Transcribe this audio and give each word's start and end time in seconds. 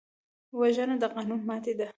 وژنه 0.59 0.95
د 1.01 1.05
قانون 1.15 1.41
ماتې 1.49 1.73
ده 1.79 1.87